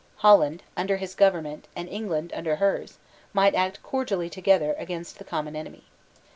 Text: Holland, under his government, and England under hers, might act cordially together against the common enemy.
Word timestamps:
Holland, 0.15 0.63
under 0.75 0.97
his 0.97 1.13
government, 1.13 1.67
and 1.75 1.87
England 1.87 2.33
under 2.35 2.55
hers, 2.55 2.97
might 3.33 3.53
act 3.53 3.83
cordially 3.83 4.31
together 4.31 4.73
against 4.79 5.19
the 5.19 5.23
common 5.23 5.55
enemy. 5.55 5.83